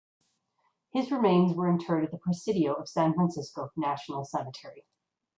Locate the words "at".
2.05-2.09